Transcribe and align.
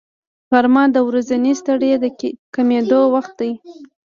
غرمه 0.49 0.83
د 0.95 0.97
ورځنۍ 1.07 1.53
ستړیا 1.61 1.95
د 2.03 2.05
کمېدو 2.55 3.01
وخت 3.13 3.33
دی 3.41 3.51